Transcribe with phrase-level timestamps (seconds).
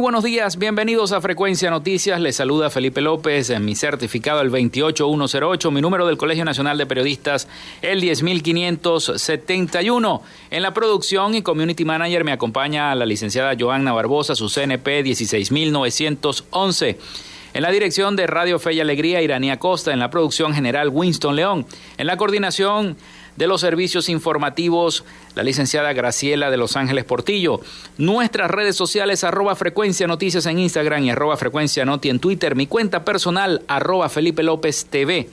[0.00, 0.56] Buenos días.
[0.56, 2.18] Bienvenidos a Frecuencia Noticias.
[2.20, 3.50] Les saluda Felipe López.
[3.50, 7.46] En mi certificado el 28108, mi número del Colegio Nacional de Periodistas
[7.82, 10.22] el 10571.
[10.50, 16.98] En la producción y community manager me acompaña la licenciada Joanna Barbosa, su CNP 16911.
[17.52, 19.92] En la dirección de Radio Fe y Alegría, Iranía Costa.
[19.92, 21.66] En la producción general, Winston León.
[21.98, 22.96] En la coordinación
[23.40, 25.02] de los servicios informativos,
[25.34, 27.62] la licenciada Graciela de Los Ángeles Portillo.
[27.96, 32.54] Nuestras redes sociales, arroba frecuencia noticias en Instagram y arroba frecuencia noti en Twitter.
[32.54, 35.30] Mi cuenta personal, arroba Felipe López TV.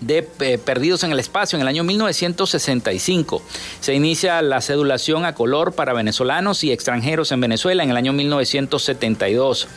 [0.00, 3.42] de eh, Perdidos en el Espacio en el año 1965.
[3.80, 8.14] Se inicia la cedulación a color para venezolanos y extranjeros en Venezuela en el año
[8.14, 9.68] 1972.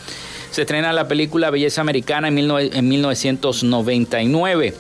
[0.52, 4.74] Se estrena la película Belleza Americana en, en 1999.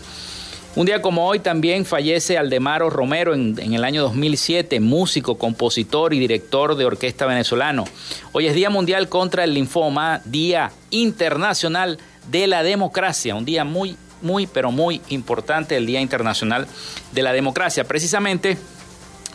[0.76, 6.20] Un día como hoy también fallece Aldemaro Romero en, el año 2007, músico, compositor y
[6.20, 7.84] director de orquesta venezolano.
[8.32, 12.00] Hoy es Día Mundial contra el Linfoma, Día Internacional
[12.32, 16.66] de la Democracia, un día muy muy, pero muy importante el Día Internacional
[17.12, 17.84] de la Democracia.
[17.84, 18.58] Precisamente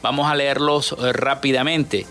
[0.03, 2.05] Vamos a leerlos eh, rápidamente.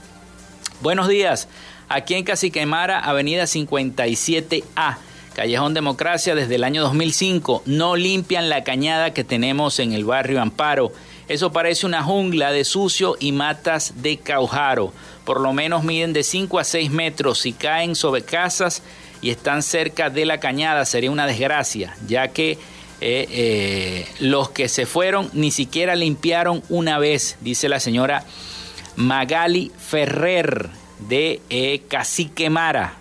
[0.82, 1.48] Buenos días,
[1.88, 4.98] aquí en Caciquemara, Avenida 57A.
[5.34, 10.42] Callejón Democracia desde el año 2005 no limpian la cañada que tenemos en el barrio
[10.42, 10.92] Amparo.
[11.30, 14.92] Eso parece una jungla de sucio y matas de caujaro.
[15.24, 18.84] Por lo menos miden de 5 a 6 metros y caen sobre casas
[19.22, 20.84] y están cerca de la cañada.
[20.84, 22.60] Sería una desgracia, ya que
[23.02, 28.24] eh, eh, los que se fueron ni siquiera limpiaron una vez, dice la señora
[28.96, 32.98] Magali Ferrer de eh, Cacique Mara.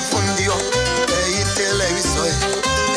[0.00, 2.28] Fundió el televisor.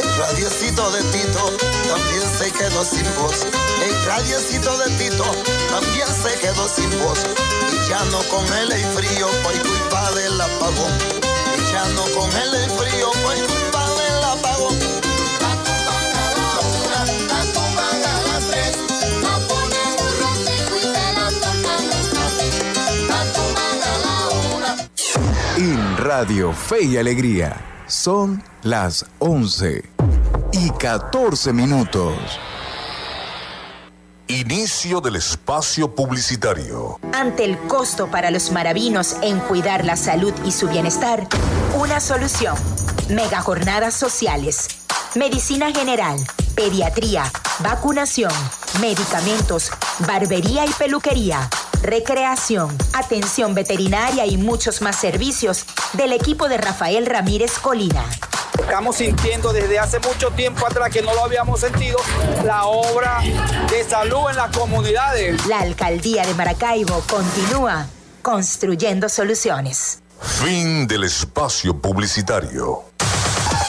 [0.01, 1.53] El radiocito de Tito
[1.87, 3.45] también se quedó sin voz.
[3.83, 5.25] El radiocito de Tito
[5.69, 7.19] también se quedó sin voz.
[7.71, 10.93] Y ya no con él frío por culpa del apagón.
[11.57, 14.90] Y ya no con él frío por culpa del apagón.
[26.13, 27.55] Radio Fe y Alegría
[27.87, 29.81] son las 11
[30.51, 32.13] y 14 minutos.
[34.27, 36.99] Inicio del espacio publicitario.
[37.13, 41.29] Ante el costo para los maravinos en cuidar la salud y su bienestar,
[41.79, 42.57] una solución.
[43.09, 44.67] Mega jornadas sociales.
[45.15, 46.17] Medicina general,
[46.55, 48.33] pediatría, vacunación,
[48.81, 49.71] medicamentos,
[50.05, 51.49] barbería y peluquería
[51.81, 58.03] recreación, atención veterinaria y muchos más servicios del equipo de Rafael Ramírez Colina.
[58.59, 61.97] Estamos sintiendo desde hace mucho tiempo atrás que no lo habíamos sentido
[62.45, 63.21] la obra
[63.69, 65.45] de salud en las comunidades.
[65.47, 67.87] La alcaldía de Maracaibo continúa
[68.21, 69.99] construyendo soluciones.
[70.21, 72.83] Fin del espacio publicitario.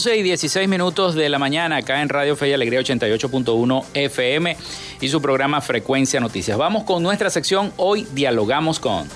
[0.00, 0.18] 634 8306.
[0.18, 4.56] y 16 minutos de la mañana acá en Radio Fe y Alegría 88.1 FM
[5.00, 6.56] y su programa Frecuencia Noticias.
[6.56, 9.08] Vamos con nuestra sección Hoy Dialogamos con.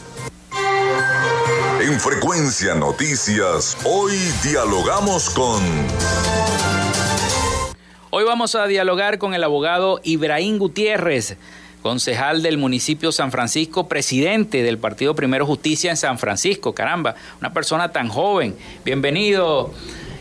[1.81, 5.63] En Frecuencia Noticias, hoy dialogamos con...
[8.11, 11.37] Hoy vamos a dialogar con el abogado Ibrahim Gutiérrez,
[11.83, 16.75] concejal del municipio San Francisco, presidente del Partido Primero Justicia en San Francisco.
[16.75, 18.55] Caramba, una persona tan joven.
[18.85, 19.73] Bienvenido.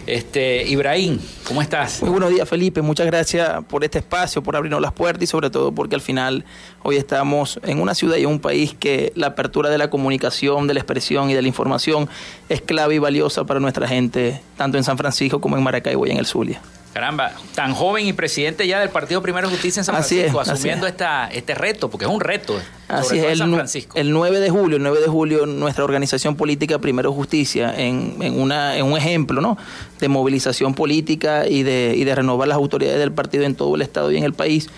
[0.07, 2.01] Este, Ibrahim, ¿cómo estás?
[2.01, 2.81] Muy buenos días, Felipe.
[2.81, 6.43] Muchas gracias por este espacio, por abrirnos las puertas y sobre todo porque al final
[6.83, 10.67] hoy estamos en una ciudad y en un país que la apertura de la comunicación,
[10.67, 12.09] de la expresión y de la información
[12.49, 16.11] es clave y valiosa para nuestra gente, tanto en San Francisco como en Maracaibo y
[16.11, 16.61] en el Zulia.
[16.93, 21.27] Caramba, tan joven y presidente ya del Partido Primero Justicia en San Francisco, asumiendo esta,
[21.27, 22.59] este reto, porque es un reto.
[22.89, 23.97] Así es, el, San Francisco.
[23.97, 28.37] el 9 de julio, el 9 de julio, nuestra organización política Primero Justicia, en, en,
[28.37, 29.57] una, en un ejemplo ¿no?
[30.01, 33.81] de movilización política y de, y de renovar las autoridades del partido en todo el
[33.81, 34.69] Estado y en el país,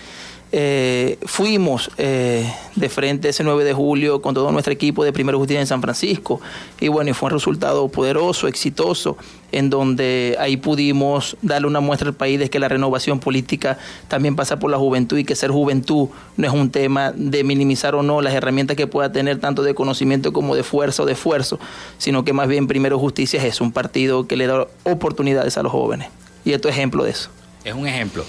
[0.56, 5.36] eh, fuimos eh, de frente ese 9 de julio con todo nuestro equipo de Primero
[5.36, 6.40] Justicia en San Francisco
[6.78, 9.16] y bueno, fue un resultado poderoso, exitoso,
[9.50, 14.36] en donde ahí pudimos darle una muestra al país de que la renovación política también
[14.36, 18.04] pasa por la juventud y que ser juventud no es un tema de minimizar o
[18.04, 21.58] no las herramientas que pueda tener tanto de conocimiento como de fuerza o de esfuerzo,
[21.98, 25.72] sino que más bien Primero Justicia es un partido que le da oportunidades a los
[25.72, 26.10] jóvenes.
[26.44, 27.30] Y esto es ejemplo de eso.
[27.64, 28.24] Es un ejemplo.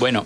[0.00, 0.24] Bueno,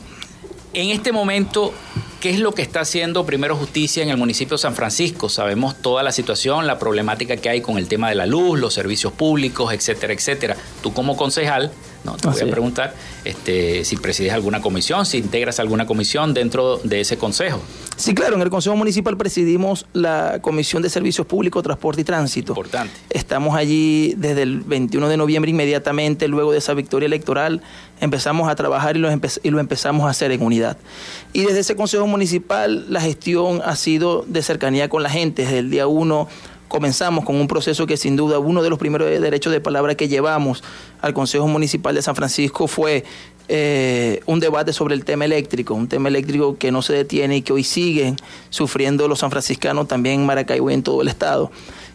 [0.75, 1.73] en este momento,
[2.21, 5.29] ¿qué es lo que está haciendo Primero Justicia en el municipio de San Francisco?
[5.29, 8.75] Sabemos toda la situación, la problemática que hay con el tema de la luz, los
[8.75, 10.57] servicios públicos, etcétera, etcétera.
[10.83, 11.73] Tú como concejal
[12.05, 12.95] No, te voy a preguntar
[13.25, 17.61] este, si presides alguna comisión, si integras alguna comisión dentro de ese consejo.
[17.97, 22.53] Sí, claro, en el Consejo Municipal presidimos la Comisión de Servicios Públicos, Transporte y Tránsito.
[22.53, 22.93] Importante.
[23.11, 27.63] Estamos allí desde el 21 de noviembre, inmediatamente luego de esa victoria electoral,
[28.01, 30.79] empezamos a trabajar y lo, y lo empezamos a hacer en unidad.
[31.33, 35.59] Y desde ese Consejo Municipal la gestión ha sido de cercanía con la gente, desde
[35.59, 36.29] el día 1
[36.73, 40.09] comenzamos con un proceso que sin duda uno de los primeros derechos de palabra que
[40.09, 40.65] llevamos
[41.03, 43.05] al Consejo Municipal de San Francisco fue
[43.49, 47.43] eh, un debate sobre el tema eléctrico, un tema eléctrico que no se detiene y
[47.43, 48.17] que hoy siguen
[48.49, 51.51] sufriendo los sanfranciscanos también en Maracaibo y en todo el estado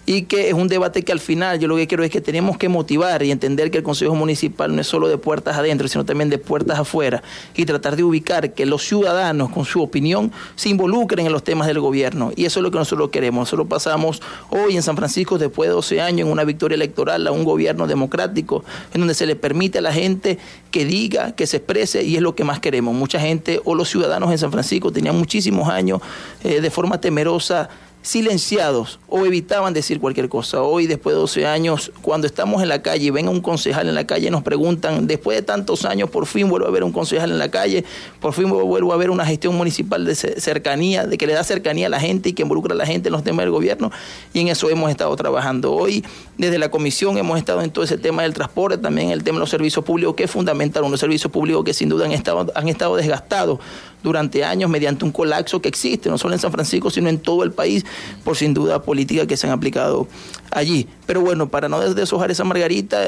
[0.07, 2.57] y que es un debate que al final yo lo que quiero es que tenemos
[2.57, 6.05] que motivar y entender que el Consejo Municipal no es solo de puertas adentro, sino
[6.05, 7.21] también de puertas afuera
[7.55, 11.67] y tratar de ubicar que los ciudadanos con su opinión se involucren en los temas
[11.67, 13.41] del gobierno y eso es lo que nosotros queremos.
[13.41, 17.33] Nosotros pasamos hoy en San Francisco después de 12 años en una victoria electoral a
[17.33, 20.39] un gobierno democrático en donde se le permite a la gente
[20.71, 22.95] que diga, que se exprese y es lo que más queremos.
[22.95, 25.99] Mucha gente o los ciudadanos en San Francisco tenían muchísimos años
[26.45, 27.69] eh, de forma temerosa
[28.07, 30.61] silenciados o evitaban decir cualquier cosa.
[30.61, 33.89] Hoy, después de 12 años, cuando estamos en la calle y ven a un concejal
[33.89, 36.93] en la calle, nos preguntan, después de tantos años, por fin vuelvo a ver un
[36.93, 37.83] concejal en la calle,
[38.21, 41.87] por fin vuelvo a ver una gestión municipal de cercanía, de que le da cercanía
[41.87, 43.91] a la gente y que involucra a la gente en los temas del gobierno,
[44.33, 45.73] y en eso hemos estado trabajando.
[45.73, 46.05] Hoy,
[46.37, 49.41] desde la comisión, hemos estado en todo ese tema del transporte, también el tema de
[49.41, 52.69] los servicios públicos, que es fundamental, unos servicios públicos que sin duda han estado, han
[52.69, 53.59] estado desgastados
[54.03, 57.43] durante años mediante un colapso que existe, no solo en San Francisco, sino en todo
[57.43, 57.85] el país,
[58.23, 60.07] por sin duda políticas que se han aplicado
[60.51, 60.87] allí.
[61.05, 63.07] Pero bueno, para no deshojar esa margarita,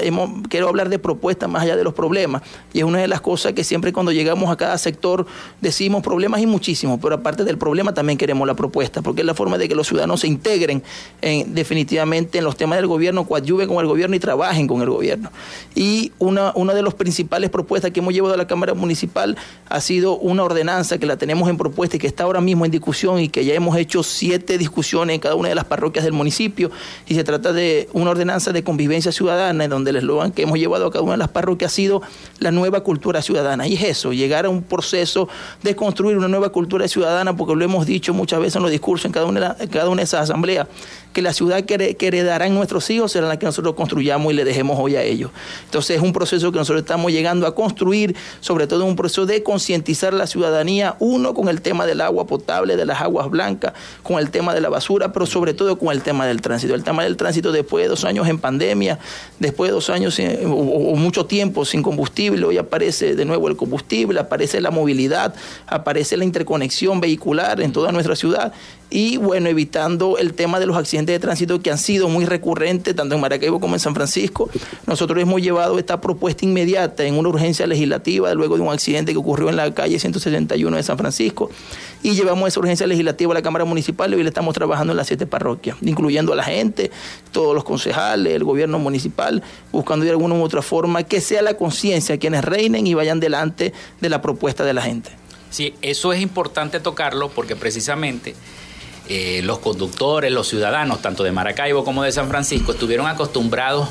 [0.50, 2.42] quiero hablar de propuestas más allá de los problemas.
[2.74, 5.26] Y es una de las cosas que siempre cuando llegamos a cada sector
[5.62, 9.34] decimos problemas y muchísimos, pero aparte del problema también queremos la propuesta, porque es la
[9.34, 10.82] forma de que los ciudadanos se integren
[11.22, 14.90] en, definitivamente en los temas del gobierno, coadyuven con el gobierno y trabajen con el
[14.90, 15.32] gobierno.
[15.76, 19.82] Y una, una de las principales propuestas que hemos llevado a la Cámara Municipal ha
[19.82, 23.20] sido una ordenanza que la tenemos en propuesta y que está ahora mismo en discusión
[23.20, 26.72] y que ya hemos hecho siete discusiones en cada una de las parroquias del municipio
[27.08, 30.58] y se trata de una ordenanza de convivencia ciudadana en donde el eslogan que hemos
[30.58, 32.02] llevado a cada una de las parroquias ha sido
[32.40, 33.68] la nueva cultura ciudadana.
[33.68, 35.28] Y es eso, llegar a un proceso
[35.62, 39.06] de construir una nueva cultura ciudadana, porque lo hemos dicho muchas veces en los discursos
[39.06, 40.68] en cada una, en cada una de esas asambleas,
[41.14, 44.78] que la ciudad que, heredarán nuestros hijos será la que nosotros construyamos y le dejemos
[44.80, 45.32] hoy a ellos.
[45.66, 49.44] Entonces es un proceso que nosotros estamos llegando a construir, sobre todo un proceso de
[49.44, 50.69] concientizar la ciudadanía,
[51.00, 54.62] uno con el tema del agua potable, de las aguas blancas, con el tema de
[54.62, 56.76] la basura, pero sobre todo con el tema del tránsito.
[56.76, 59.00] El tema del tránsito después de dos años en pandemia,
[59.40, 64.20] después de dos años o, mucho tiempo sin combustible, hoy aparece de nuevo el combustible,
[64.20, 65.34] aparece la movilidad,
[65.68, 68.54] aparece la interconexión vehicular en toda nuestra ciudad
[68.90, 72.96] y bueno, evitando el tema de los accidentes de tránsito que han sido muy recurrentes
[72.96, 74.50] tanto en Maracaibo como en San Francisco.
[74.88, 79.18] Nosotros hemos llevado esta propuesta inmediata en una urgencia legislativa luego de un accidente que
[79.18, 81.50] ocurrió en la calle 171 de San Francisco
[82.04, 84.98] y llevamos esa urgencia legislativa a la Cámara Municipal y hoy le estamos trabajando en
[84.98, 86.92] las siete parroquias, incluyendo a la gente,
[87.32, 89.42] todos los concejales, el gobierno municipal,
[89.72, 93.74] buscando de alguna u otra forma que sea la conciencia quienes reinen y vayan delante
[94.00, 95.12] de la propuesta de la gente.
[95.50, 98.36] Sí, eso es importante tocarlo porque precisamente
[99.08, 103.90] eh, los conductores, los ciudadanos, tanto de Maracaibo como de San Francisco, estuvieron acostumbrados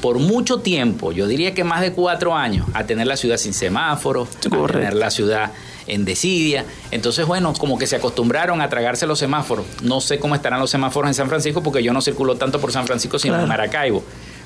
[0.00, 3.52] por mucho tiempo, yo diría que más de cuatro años, a tener la ciudad sin
[3.52, 5.52] semáforos, a tener la ciudad
[5.90, 6.64] en desidia.
[6.90, 9.66] Entonces, bueno, como que se acostumbraron a tragarse los semáforos.
[9.82, 12.72] No sé cómo estarán los semáforos en San Francisco porque yo no circulo tanto por
[12.72, 14.02] San Francisco sino en Maracaibo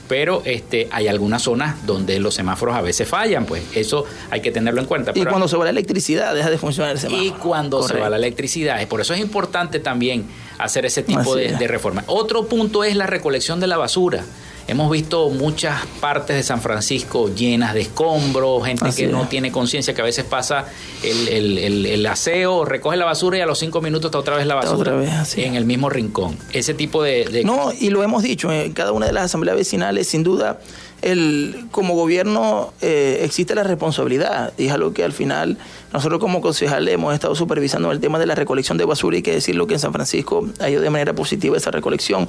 [0.09, 4.51] pero este, hay algunas zonas donde los semáforos a veces fallan, pues eso hay que
[4.51, 5.13] tenerlo en cuenta.
[5.15, 7.25] Y cuando se va la electricidad, deja de funcionar el semáforo.
[7.25, 10.27] Y cuando se va la electricidad, por eso es importante también
[10.59, 12.05] hacer ese tipo de, de reforma.
[12.07, 14.25] Otro punto es la recolección de la basura.
[14.67, 19.95] Hemos visto muchas partes de San Francisco llenas de escombros, gente que no tiene conciencia,
[19.95, 20.67] que a veces pasa
[21.03, 24.95] el, aseo, recoge la basura y a los cinco minutos está otra vez la basura
[24.95, 26.39] otra vez, en el mismo rincón.
[26.53, 30.09] Ese tipo de, No, y lo hemos dicho, en cada una de las asambleas vecinales,
[30.09, 30.61] sin duda,
[31.03, 35.59] el, como gobierno eh, existe la responsabilidad, y es algo que al final
[35.93, 39.19] nosotros como concejales hemos estado supervisando el tema de la recolección de basura.
[39.19, 42.29] Y que decirlo que en San Francisco ha ido de manera positiva esa recolección,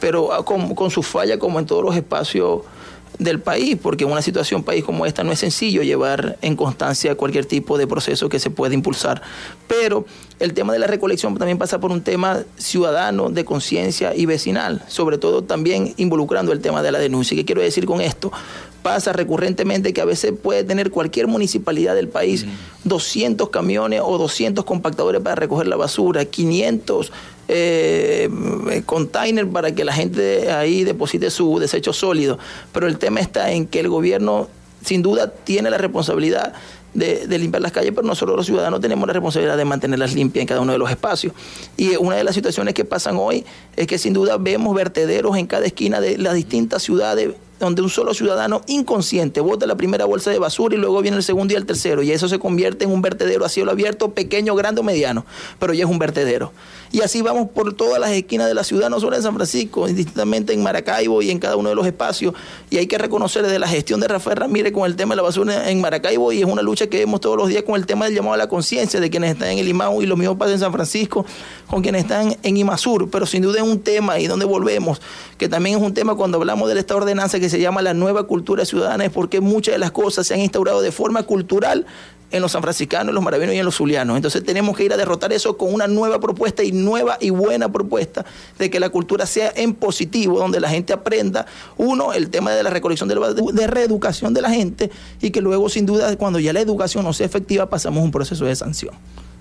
[0.00, 2.62] pero ah, con, con su falla como en todos los espacios
[3.18, 7.14] del país, porque en una situación país como esta no es sencillo llevar en constancia
[7.14, 9.22] cualquier tipo de proceso que se pueda impulsar.
[9.68, 10.06] Pero
[10.38, 14.82] el tema de la recolección también pasa por un tema ciudadano, de conciencia y vecinal,
[14.86, 17.36] sobre todo también involucrando el tema de la denuncia.
[17.36, 18.30] ¿Qué quiero decir con esto?
[18.82, 22.46] Pasa recurrentemente que a veces puede tener cualquier municipalidad del país
[22.84, 27.12] 200 camiones o 200 compactadores para recoger la basura, 500
[27.48, 28.28] eh,
[28.84, 32.38] container para que la gente ahí deposite su desecho sólido.
[32.72, 34.48] Pero el tema está en que el gobierno
[34.84, 36.52] sin duda tiene la responsabilidad
[36.94, 40.48] de, limpiar las calles, pero nosotros los ciudadanos tenemos la responsabilidad de mantenerlas limpias en
[40.48, 41.32] cada uno de los espacios.
[41.76, 43.44] Y una de las situaciones que pasan hoy
[43.76, 47.88] es que sin duda vemos vertederos en cada esquina de las distintas ciudades donde un
[47.88, 51.56] solo ciudadano inconsciente bota la primera bolsa de basura y luego viene el segundo y
[51.56, 54.84] el tercero, y eso se convierte en un vertedero a cielo abierto, pequeño, grande o
[54.84, 55.24] mediano,
[55.58, 56.52] pero ya es un vertedero.
[56.92, 59.88] Y así vamos por todas las esquinas de la ciudad, no solo en San Francisco,
[59.88, 62.34] indistintamente en Maracaibo y en cada uno de los espacios.
[62.70, 65.22] Y hay que reconocer desde la gestión de Rafael Ramírez con el tema de la
[65.22, 68.06] basura en Maracaibo, y es una lucha que vemos todos los días con el tema
[68.06, 70.52] del llamado a la conciencia de quienes están en el IMAU y lo mismo pasa
[70.52, 71.26] en San Francisco
[71.66, 75.00] con quienes están en IMASUR, pero sin duda es un tema y donde volvemos,
[75.38, 78.24] que también es un tema cuando hablamos de esta ordenanza que se llama la nueva
[78.24, 81.86] cultura ciudadana, es porque muchas de las cosas se han instaurado de forma cultural
[82.30, 84.16] en los sanfranciscanos, en los maravinos y en los zulianos.
[84.16, 87.70] Entonces tenemos que ir a derrotar eso con una nueva propuesta y nueva y buena
[87.70, 88.24] propuesta
[88.58, 91.44] de que la cultura sea en positivo, donde la gente aprenda,
[91.76, 93.16] uno, el tema de la recolección de,
[93.52, 97.12] de reeducación de la gente y que luego sin duda cuando ya la educación no
[97.12, 98.94] sea efectiva pasamos un proceso de sanción,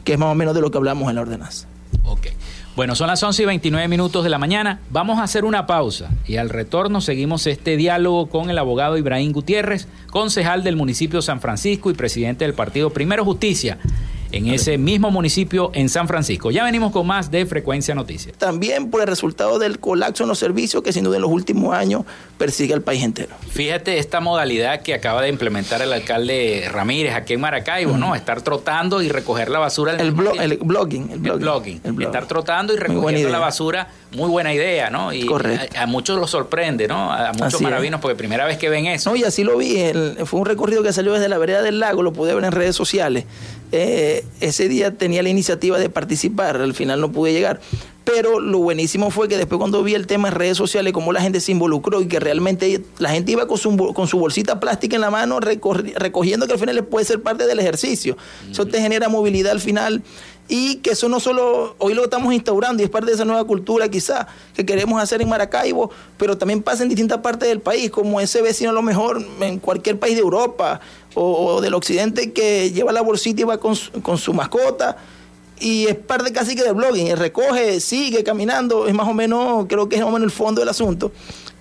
[0.03, 1.67] que es más o menos de lo que hablamos en la ordenanza.
[2.03, 2.27] Ok.
[2.75, 4.81] Bueno, son las 11 y 29 minutos de la mañana.
[4.89, 9.31] Vamos a hacer una pausa y al retorno seguimos este diálogo con el abogado Ibrahim
[9.31, 13.77] Gutiérrez, concejal del municipio San Francisco y presidente del partido Primero Justicia
[14.35, 16.51] en ese mismo municipio en San Francisco.
[16.51, 18.37] Ya venimos con más de Frecuencia Noticias.
[18.37, 21.73] También por el resultado del colapso en los servicios que sin duda en los últimos
[21.73, 22.03] años
[22.37, 23.33] persigue al país entero.
[23.49, 28.13] Fíjate esta modalidad que acaba de implementar el alcalde Ramírez aquí en Maracaibo, ¿no?
[28.13, 29.93] Estar trotando y recoger la basura.
[29.93, 35.13] El, el, blogging, el, blogging, Estar trotando y recogiendo la basura, muy buena idea, ¿no?
[35.13, 35.79] Y Correcto.
[35.79, 37.09] A, muchos lo sorprende, ¿no?
[37.09, 39.11] A muchos maravinos, porque primera vez que ven eso.
[39.11, 39.77] No, y así lo vi.
[40.25, 42.75] fue un recorrido que salió desde la vereda del lago, lo pude ver en redes
[42.75, 43.23] sociales.
[43.77, 47.59] Eh, ese día tenía la iniciativa de participar, al final no pude llegar.
[48.05, 51.21] Pero lo buenísimo fue que después cuando vi el tema en redes sociales, cómo la
[51.21, 54.95] gente se involucró y que realmente la gente iba con su, con su bolsita plástica
[54.95, 58.15] en la mano recogiendo que al final puede ser parte del ejercicio.
[58.49, 60.03] Eso te genera movilidad al final
[60.47, 63.43] y que eso no solo hoy lo estamos instaurando y es parte de esa nueva
[63.45, 67.89] cultura quizá que queremos hacer en Maracaibo, pero también pasa en distintas partes del país,
[67.89, 70.79] como ese vecino a lo mejor en cualquier país de Europa
[71.15, 74.97] o, del occidente que lleva la bolsita y va con con su mascota
[75.59, 79.87] y es parte casi que del blogging, recoge, sigue caminando, es más o menos, creo
[79.87, 81.11] que es más o menos el fondo del asunto.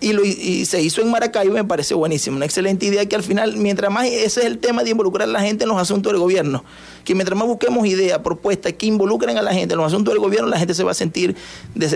[0.00, 3.22] Y, lo, y se hizo en Maracaibo, me parece buenísimo, una excelente idea que al
[3.22, 6.12] final, mientras más, ese es el tema de involucrar a la gente en los asuntos
[6.12, 6.62] del gobierno,
[7.04, 10.20] que mientras más busquemos ideas, propuestas que involucren a la gente en los asuntos del
[10.20, 11.34] gobierno, la gente se va a sentir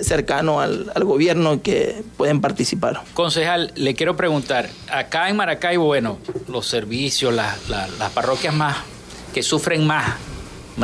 [0.02, 3.02] cercano al, al gobierno que pueden participar.
[3.12, 8.76] Concejal, le quiero preguntar, acá en Maracaibo, bueno, los servicios, las parroquias más
[9.34, 10.14] que sufren más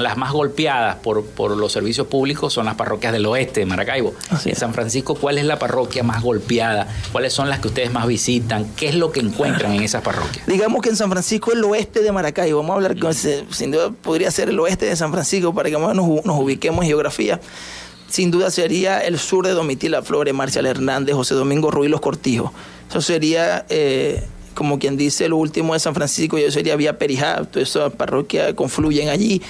[0.02, 4.14] las más golpeadas por, por los servicios públicos son las parroquias del oeste de Maracaibo.
[4.44, 6.88] en San Francisco, ¿cuál es la parroquia más golpeada?
[7.12, 8.66] ¿Cuáles son las que ustedes más visitan?
[8.76, 10.46] ¿Qué es lo que encuentran en esas parroquias?
[10.46, 13.90] Digamos que en San Francisco el oeste de Maracaibo, vamos a hablar, con, sin duda
[13.90, 17.40] podría ser el oeste de San Francisco para que nos, nos ubiquemos en geografía
[18.14, 22.52] sin duda sería el sur de Domitila Flores, Marcial Hernández, José Domingo Ruiz, Los Cortijos.
[22.88, 24.22] Eso sería eh,
[24.54, 28.54] como quien dice, lo último de San Francisco, yo sería Vía Perijá, todas esas parroquias
[28.54, 29.42] confluyen allí.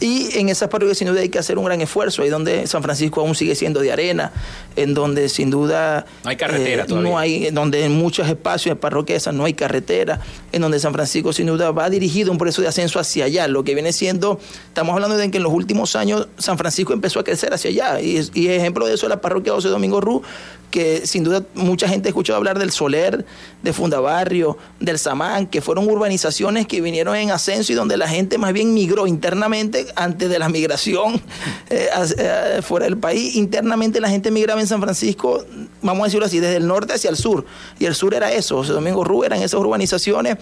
[0.00, 2.82] Y en esas parroquias sin duda hay que hacer un gran esfuerzo, ahí donde San
[2.82, 4.32] Francisco aún sigue siendo de arena,
[4.76, 6.06] en donde sin duda...
[6.24, 7.10] No hay carretera eh, todavía.
[7.10, 10.20] No hay, donde en muchos espacios de parroquias no hay carretera,
[10.52, 13.62] en donde San Francisco sin duda va dirigido un proceso de ascenso hacia allá, lo
[13.62, 17.24] que viene siendo, estamos hablando de que en los últimos años San Francisco empezó a
[17.24, 20.22] crecer hacia allá, y, y ejemplo de eso es la parroquia José Domingo Rú,
[20.70, 23.24] que sin duda mucha gente ha escuchado hablar del Soler,
[23.62, 28.38] de Fundabarrio, del Samán, que fueron urbanizaciones que vinieron en ascenso y donde la gente
[28.38, 31.20] más bien migró internamente antes de la migración
[31.70, 33.36] eh, eh, fuera del país.
[33.36, 35.44] Internamente la gente migraba en San Francisco,
[35.82, 37.44] vamos a decirlo así, desde el norte hacia el sur.
[37.78, 40.36] Y el sur era eso, José Domingo Rú eran esas urbanizaciones.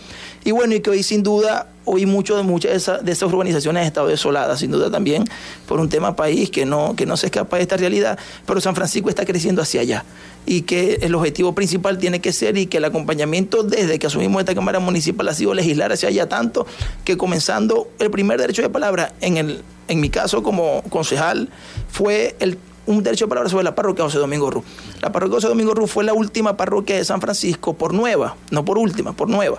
[0.45, 3.29] Y bueno, y que hoy sin duda hoy mucho de muchas de esas, de esas
[3.29, 5.24] urbanizaciones han estado desoladas, sin duda también
[5.66, 8.74] por un tema país que no, que no se escapa de esta realidad, pero San
[8.74, 10.05] Francisco está creciendo hacia allá
[10.46, 14.40] y que el objetivo principal tiene que ser y que el acompañamiento desde que asumimos
[14.40, 16.66] esta Cámara Municipal ha sido legislar hacia allá tanto
[17.05, 21.48] que comenzando el primer derecho de palabra en, el, en mi caso como concejal
[21.90, 24.64] fue el un derecho de palabra sobre la parroquia José Domingo Rú.
[25.03, 28.64] La parroquia José Domingo Rú fue la última parroquia de San Francisco por nueva, no
[28.64, 29.59] por última, por nueva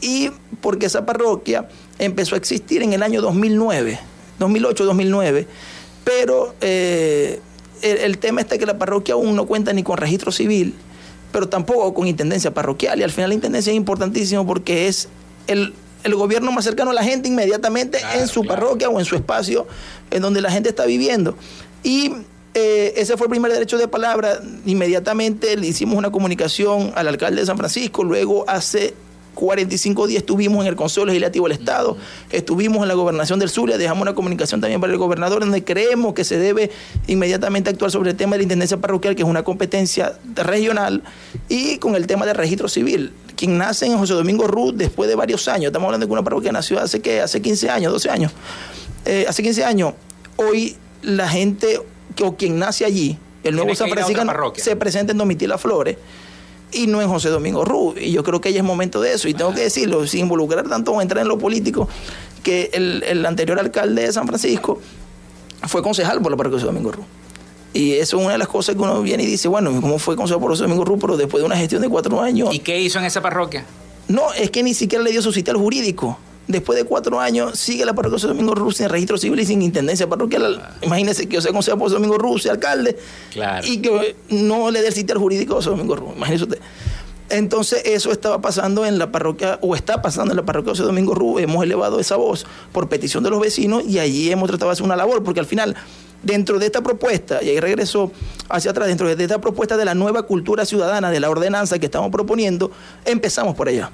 [0.00, 0.30] y
[0.60, 3.98] porque esa parroquia empezó a existir en el año 2009,
[4.38, 5.46] 2008-2009,
[6.04, 7.40] pero eh,
[7.82, 10.74] el, tema está que la parroquia aún no cuenta ni con registro civil,
[11.32, 15.08] pero tampoco con intendencia parroquial, y al final la intendencia es importantísimo porque es
[15.46, 15.74] el,
[16.14, 19.66] gobierno más cercano a la gente inmediatamente en su parroquia o en su espacio
[20.10, 21.36] en donde la gente está viviendo.
[21.82, 22.12] Y
[22.54, 24.40] eh, ese fue el primer derecho de palabra.
[24.64, 28.94] Inmediatamente le hicimos una comunicación al alcalde de San Francisco, luego hace
[29.38, 31.96] 45 días estuvimos en el Consejo Legislativo del Estado,
[32.30, 36.12] estuvimos en la gobernación del Zulia, dejamos una comunicación también para el gobernador donde creemos
[36.12, 36.72] que se debe
[37.06, 41.04] inmediatamente actuar sobre el tema de la intendencia parroquial, que es una competencia regional,
[41.48, 43.12] y con el tema del registro civil.
[43.36, 46.24] Quien nace en José Domingo Ruz después de varios años, estamos hablando de que una
[46.24, 47.20] parroquia nació hace, ¿qué?
[47.20, 48.32] hace 15 años, 12 años,
[49.04, 49.94] eh, hace 15 años,
[50.34, 51.80] hoy la gente
[52.20, 55.96] o quien nace allí, el nuevo San Francisco se presenta en Domitila Flores
[56.72, 57.94] y no en José Domingo.
[58.00, 59.28] Y yo creo que ya es momento de eso.
[59.28, 61.88] Y tengo que decirlo, sin involucrar tanto o entrar en lo político,
[62.42, 64.80] que el, anterior alcalde de San Francisco
[65.66, 67.04] fue concejal por la parroquia José Domingo Ruz.
[67.74, 70.16] Y eso es una de las cosas que uno viene y dice, bueno, ¿cómo fue
[70.16, 70.98] concejal por José Domingo Ruz?
[71.00, 72.54] Pero después de una gestión de cuatro años.
[72.54, 73.64] ¿Y qué hizo en esa parroquia?
[74.08, 76.18] No, es que ni siquiera le dio su cita al jurídico
[76.48, 79.62] después de cuatro años, sigue la parroquia José Domingo Ruz sin registro civil y sin
[79.62, 80.60] intendencia parroquial.
[80.82, 82.98] Imagínese que yo sea consejo por Domingo Ruz, alcalde,
[83.64, 86.16] y que no le dé el sitio al jurídico José Domingo Ruz.
[86.16, 86.58] Imagínese usted.
[87.30, 91.14] Entonces, eso estaba pasando en la parroquia, o está pasando en la parroquia José Domingo
[91.14, 91.42] Ruz.
[91.42, 94.84] Hemos elevado esa voz por petición de los vecinos y allí hemos tratado de hacer
[94.84, 95.76] una labor, porque al final,
[96.22, 98.10] dentro de esta propuesta, y ahí regreso
[98.48, 101.84] hacia atrás, dentro de esta propuesta de la nueva cultura ciudadana, de la ordenanza que
[101.84, 102.70] estamos proponiendo,
[103.04, 103.90] empezamos por allá.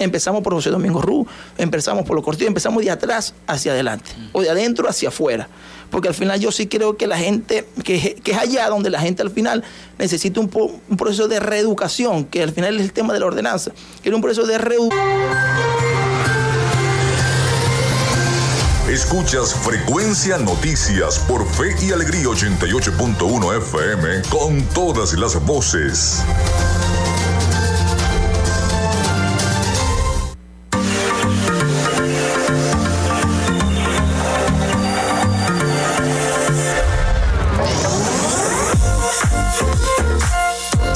[0.00, 4.40] Empezamos por José Domingo Ruz, empezamos por los cortillos, empezamos de atrás hacia adelante, o
[4.40, 5.46] de adentro hacia afuera.
[5.90, 9.20] Porque al final yo sí creo que la gente, que, es allá donde la gente
[9.20, 9.62] al final
[9.98, 14.08] necesita un, proceso de reeducación, que al final es el tema de la ordenanza, que
[14.08, 15.06] es un proceso de reeducación.
[18.88, 26.24] Escuchas Frecuencia Noticias por Fe y Alegría 88.1 FM con todas las voces.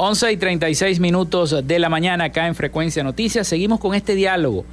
[0.00, 3.48] 11 y 36 minutos de la mañana acá en Frecuencia Noticias.
[3.48, 4.64] Seguimos con este diálogo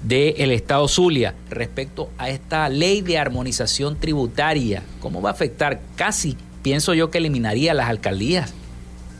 [0.03, 4.83] del Estado Zulia respecto a esta ley de armonización tributaria.
[4.99, 5.81] ¿Cómo va a afectar?
[5.95, 8.53] Casi pienso yo que eliminaría las alcaldías.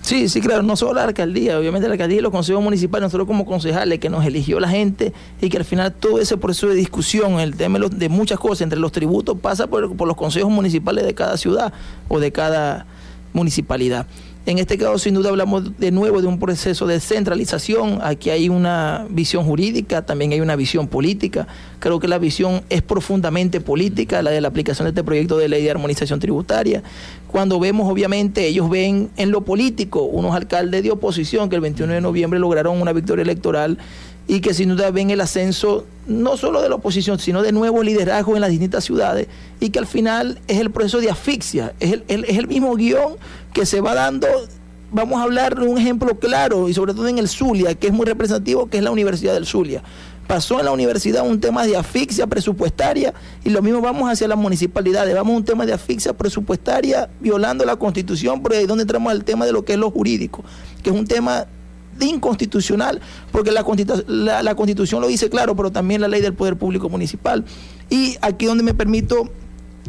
[0.02, 3.28] Sí, sí, claro, no solo la alcaldía, obviamente la alcaldía y los consejos municipales, nosotros
[3.28, 6.76] como concejales que nos eligió la gente y que al final todo ese proceso de
[6.76, 11.06] discusión, el tema de muchas cosas, entre los tributos, pasa por, por los consejos municipales
[11.06, 11.72] de cada ciudad
[12.08, 12.88] o de cada
[13.32, 14.08] municipalidad.
[14.44, 18.00] En este caso, sin duda, hablamos de nuevo de un proceso de centralización.
[18.02, 21.48] Aquí hay una visión jurídica, también hay una visión política.
[21.78, 25.48] Creo que la visión es profundamente política, la de la aplicación de este proyecto de
[25.48, 26.82] ley de armonización tributaria.
[27.28, 31.94] Cuando vemos, obviamente, ellos ven en lo político unos alcaldes de oposición que el 21
[31.94, 33.78] de noviembre lograron una victoria electoral
[34.32, 37.84] y que sin duda ven el ascenso no solo de la oposición, sino de nuevo
[37.84, 39.28] liderazgo en las distintas ciudades
[39.60, 43.18] y que al final es el proceso de asfixia, es el, es el mismo guion
[43.52, 44.30] que se va dando.
[44.94, 47.94] Vamos a hablar de un ejemplo claro y sobre todo en el Zulia, que es
[47.94, 49.84] muy representativo, que es la Universidad del Zulia.
[50.28, 53.14] Pasó en la universidad un tema de asfixia presupuestaria
[53.44, 55.14] y lo mismo vamos hacia las municipalidades.
[55.14, 59.12] Vamos a un tema de asfixia presupuestaria violando la constitución, pero ahí es donde entramos
[59.12, 60.42] al tema de lo que es lo jurídico,
[60.82, 61.48] que es un tema
[62.00, 63.02] inconstitucional,
[63.32, 63.64] porque la,
[64.44, 67.46] la, constitución lo dice claro, pero también la ley del poder público municipal.
[67.90, 69.30] Y aquí donde me permito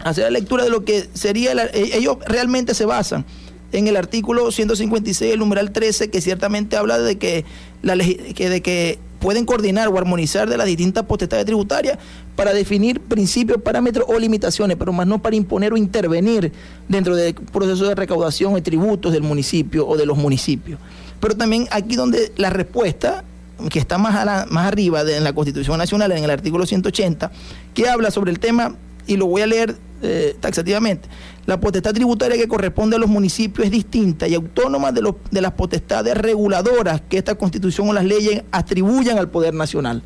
[0.05, 3.25] hacer la lectura de lo que sería, eh, ellos realmente se basan
[3.73, 7.45] en el artículo 156, el numeral 13, que ciertamente habla de que,
[7.83, 11.99] la, que, de que pueden coordinar o armonizar de las distintas potestades tributarias
[12.37, 16.53] para definir principios, parámetros o limitaciones, pero más no para imponer o intervenir
[16.88, 20.79] dentro del proceso de recaudación de tributos del municipio o de los municipios.
[21.22, 23.22] Pero también aquí donde la respuesta,
[23.70, 27.30] que está más, más arriba de, en la Constitución Nacional, en el artículo 180,
[27.74, 28.74] que habla sobre el tema,
[29.06, 31.08] y lo voy a leer eh, taxativamente,
[31.46, 35.40] la potestad tributaria que corresponde a los municipios es distinta y autónoma de, los, de
[35.40, 40.02] las potestades reguladoras que esta Constitución o las leyes atribuyan al Poder Nacional.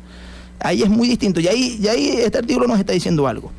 [0.59, 1.39] Ahí es muy distinto.
[1.39, 3.51] Y ahí, y ahí este artículo nos está diciendo algo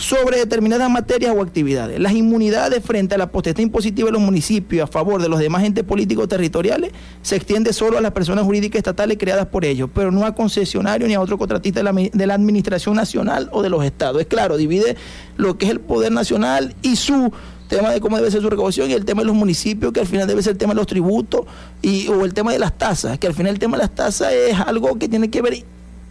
[0.00, 2.00] sobre determinadas materias o actividades.
[2.00, 5.62] Las inmunidades frente a la potestad impositiva de los municipios a favor de los demás
[5.62, 10.10] entes políticos territoriales se extiende solo a las personas jurídicas estatales creadas por ellos, pero
[10.10, 14.22] no a concesionarios ni a otro contratista de la, administración nacional o de los estados.
[14.22, 14.96] Es claro, divide
[15.36, 17.30] lo que es el poder nacional y su
[17.68, 20.06] tema de cómo debe ser su recaudación y el tema de los municipios, que al
[20.06, 21.42] final debe ser el tema de los tributos,
[21.82, 24.32] y, o el tema de las tasas, que al final el tema de las tasas
[24.32, 25.62] es algo que tiene que ver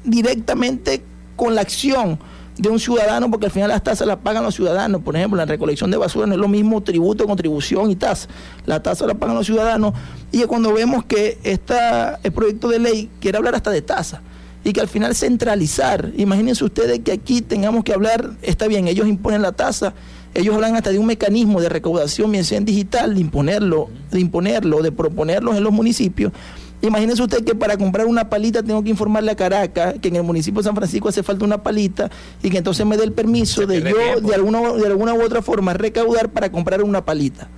[0.03, 1.01] directamente
[1.35, 2.19] con la acción
[2.59, 5.01] de un ciudadano, porque al final las tasas las pagan los ciudadanos.
[5.01, 8.27] Por ejemplo, la recolección de basura no es lo mismo tributo, contribución y tasa.
[8.65, 9.93] La tasa la pagan los ciudadanos.
[10.31, 14.21] Y cuando vemos que el proyecto de ley quiere hablar hasta de tasa
[14.63, 19.07] y que al final centralizar, imagínense ustedes que aquí tengamos que hablar, está bien, ellos
[19.07, 19.93] imponen la tasa,
[20.33, 24.19] ellos hablan hasta de un mecanismo de recaudación, bien sea en digital, de imponerlo, de
[24.19, 26.33] imponerlo, de proponerlos en los municipios
[26.81, 30.23] Imagínese usted que para comprar una palita tengo que informarle a Caracas que en el
[30.23, 32.09] municipio de San Francisco hace falta una palita
[32.41, 35.41] y que entonces me dé el permiso de yo de alguna, de alguna u otra
[35.41, 37.49] forma recaudar para comprar una palita.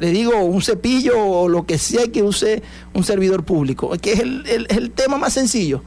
[0.00, 2.62] Le digo un cepillo o lo que sea que use
[2.94, 5.82] un servidor público, que es el, tema más sencillo.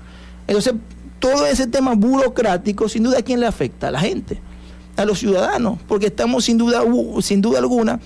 [0.48, 0.74] Entonces,
[1.20, 3.88] todo ese tema burocrático, sin duda, ¿a quién le afecta?
[3.88, 4.40] A la gente,
[4.98, 6.84] a los ciudadanos, porque estamos sin duda,
[7.22, 8.00] sin duda alguna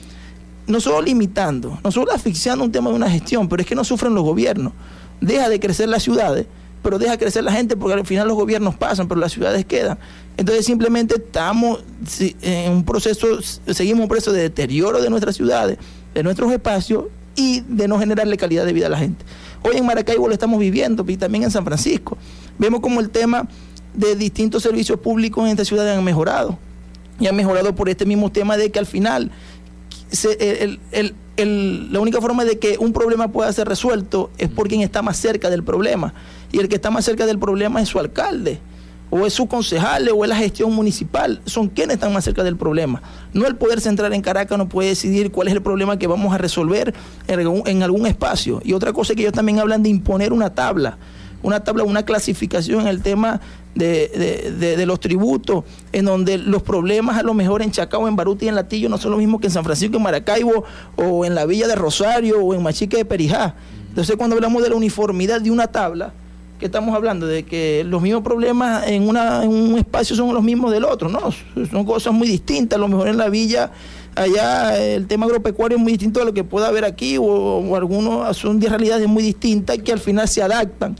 [0.67, 3.83] no solo limitando, no solo asfixiando un tema de una gestión, pero es que no
[3.83, 4.73] sufren los gobiernos.
[5.21, 6.45] Deja de crecer las ciudades,
[6.81, 9.97] pero deja crecer la gente porque al final los gobiernos pasan, pero las ciudades quedan.
[10.37, 11.83] Entonces simplemente estamos
[12.41, 15.77] en un proceso, seguimos un proceso de deterioro de nuestras ciudades,
[16.13, 19.23] de nuestros espacios y de no generarle calidad de vida a la gente.
[19.63, 22.17] Hoy en Maracaibo lo estamos viviendo y también en San Francisco.
[22.57, 23.47] Vemos como el tema
[23.93, 26.59] de distintos servicios públicos en esta ciudad han mejorado.
[27.19, 29.31] Y han mejorado por este mismo tema de que al final
[30.23, 35.17] la única forma de que un problema pueda ser resuelto es por quien está más
[35.17, 36.13] cerca del problema.
[36.51, 38.59] Y el que está más cerca del problema es su alcalde,
[39.09, 41.41] o es su concejal, o es la gestión municipal.
[41.45, 43.01] Son quienes están más cerca del problema.
[43.33, 46.33] No el poder central en Caracas no puede decidir cuál es el problema que vamos
[46.33, 46.93] a resolver
[47.27, 48.61] en algún, en algún espacio.
[48.63, 50.97] Y otra cosa es que ellos también hablan de imponer una tabla
[51.45, 53.39] una tabla, una clasificación en el tema
[53.75, 58.47] de, los tributos, en donde los problemas a lo mejor en Chacao, en Baruti y
[58.47, 60.63] en Latillo no son los mismos que en San Francisco, en Maracaibo,
[60.95, 63.55] o en la Villa de Rosario, o en Machique de Perijá.
[63.89, 66.13] Entonces, cuando hablamos de la uniformidad de una tabla,
[66.59, 67.27] ¿qué estamos hablando?
[67.27, 71.09] De que los mismos problemas en, una, en un espacio son los mismos del otro,
[71.09, 71.31] ¿no?
[71.69, 72.77] Son cosas muy distintas.
[72.77, 73.71] A lo mejor en la villa,
[74.15, 78.35] allá el tema agropecuario es muy distinto a lo que pueda haber aquí, o, algunos
[78.35, 80.95] son de realidades muy distintas que al final se adaptan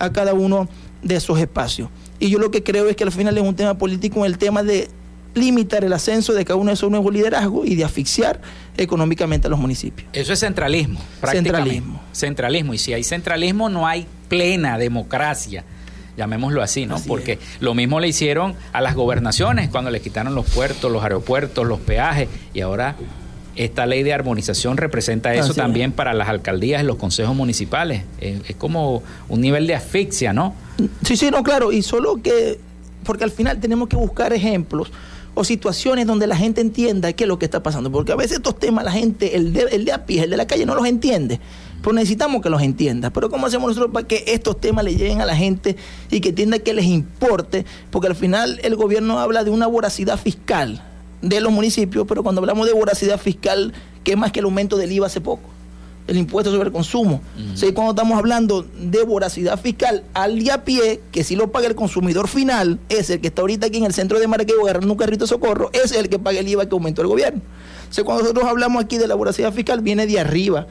[0.00, 0.68] a cada uno
[1.02, 1.88] de esos espacios.
[2.18, 4.38] Y yo lo que creo es que al final es un tema político en el
[4.38, 4.88] tema de
[5.34, 8.40] limitar el ascenso de cada uno de esos nuevos liderazgos y de asfixiar
[8.76, 10.08] económicamente a los municipios.
[10.12, 12.00] Eso es centralismo, Centralismo.
[12.12, 12.74] Centralismo.
[12.74, 15.64] Y si hay centralismo, no hay plena democracia
[16.16, 16.96] llamémoslo así, ¿no?
[17.06, 21.66] Porque lo mismo le hicieron a las gobernaciones cuando le quitaron los puertos, los aeropuertos,
[21.66, 22.94] los peajes y ahora
[23.64, 28.04] esta ley de armonización representa eso también para las alcaldías y los consejos municipales.
[28.18, 30.54] Es, como un nivel de asfixia, ¿no?
[31.02, 32.58] Sí, sí, no, claro, y solo que,
[33.04, 34.90] porque al final tenemos que buscar ejemplos
[35.34, 38.38] o situaciones donde la gente entienda qué es lo que está pasando, porque a veces
[38.38, 40.74] estos temas la gente, el de, el de a pie, el de la calle, no
[40.74, 41.38] los entiende.
[41.82, 43.10] Pero necesitamos que los entienda.
[43.10, 45.76] Pero ¿cómo hacemos nosotros para que estos temas le lleguen a la gente
[46.10, 47.66] y que entienda que les importe?
[47.90, 50.82] Porque al final el gobierno habla de una voracidad fiscal
[51.22, 53.72] de los municipios, pero cuando hablamos de voracidad fiscal,
[54.04, 55.48] ¿qué más que el aumento del IVA hace poco?
[56.06, 57.20] El impuesto sobre el consumo.
[57.74, 61.74] cuando estamos hablando de voracidad fiscal, al día a pie, que si lo paga el
[61.74, 64.98] consumidor final, es el que está ahorita aquí en el centro de Maracaibo agarrando un
[64.98, 67.42] carrito de socorro, es el que paga el IVA que aumentó el gobierno.
[67.98, 70.66] O cuando nosotros hablamos aquí de la voracidad fiscal, viene de arriba.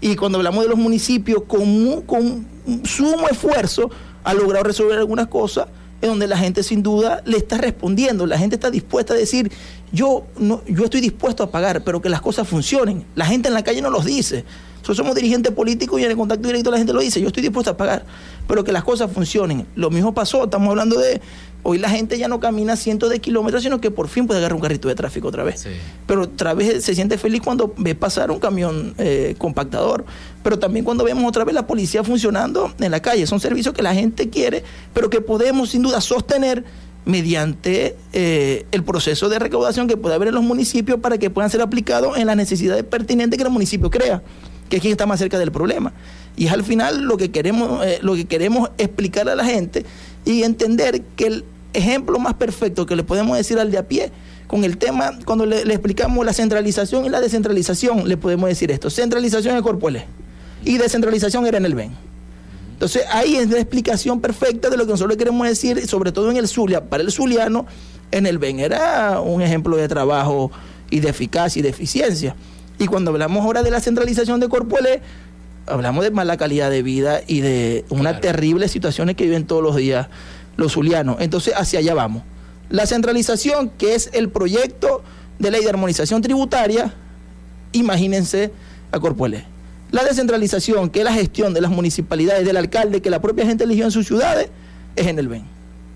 [0.00, 2.46] Y cuando hablamos de los municipios, con, con
[2.84, 3.90] sumo esfuerzo,
[4.24, 5.68] ha logrado resolver algunas cosas
[6.04, 9.50] en donde la gente sin duda le está respondiendo, la gente está dispuesta a decir,
[9.94, 13.06] yo, no, yo estoy dispuesto a pagar, pero que las cosas funcionen.
[13.14, 14.44] La gente en la calle no los dice.
[14.74, 17.42] Nosotros somos dirigentes políticos y en el contacto directo la gente lo dice, yo estoy
[17.42, 18.04] dispuesto a pagar,
[18.46, 19.66] pero que las cosas funcionen.
[19.76, 21.22] Lo mismo pasó, estamos hablando de,
[21.62, 24.56] hoy la gente ya no camina cientos de kilómetros, sino que por fin puede agarrar
[24.56, 25.66] un carrito de tráfico otra vez.
[26.06, 30.04] Pero otra vez se siente feliz cuando ve pasar un camión eh, compactador,
[30.42, 33.26] pero también cuando vemos otra vez la policía funcionando en la calle.
[33.26, 36.64] Son servicios que la gente quiere, pero que podemos sin duda sostener
[37.04, 41.50] mediante eh, el proceso de recaudación que puede haber en los municipios para que puedan
[41.50, 44.22] ser aplicados en las necesidades pertinentes que el municipio crea
[44.68, 45.92] que es quien está más cerca del problema.
[46.36, 49.84] Y es al final lo que queremos, eh, lo que queremos explicar a la gente
[50.24, 54.10] y entender que el ejemplo más perfecto que le podemos decir al de a pie
[54.46, 58.90] con el tema, cuando le, explicamos la centralización y la descentralización, le podemos decir esto.
[58.90, 60.06] Centralización en Corpuele
[60.64, 62.13] y descentralización era en el BEN.
[62.74, 66.36] Entonces ahí es la explicación perfecta de lo que nosotros queremos decir, sobre todo en
[66.36, 67.66] el Zulia, para el zuliano,
[68.10, 70.50] en el BEN era un ejemplo de trabajo
[70.90, 72.34] y de eficacia y de eficiencia.
[72.78, 75.02] Y cuando hablamos ahora de la centralización de Corpuele,
[75.66, 79.76] hablamos de mala calidad de vida y de unas terribles situaciones que viven todos los
[79.76, 80.08] días
[80.56, 81.18] los zulianos.
[81.20, 82.24] Entonces, hacia allá vamos.
[82.70, 85.04] La centralización, que es el proyecto
[85.38, 86.92] de ley de armonización tributaria,
[87.70, 88.50] imagínense
[88.90, 89.53] a Corpuele.
[89.94, 93.62] La descentralización, que es la gestión de las municipalidades, del alcalde, que la propia gente
[93.62, 94.48] eligió en sus ciudades,
[94.96, 95.44] es en el BEN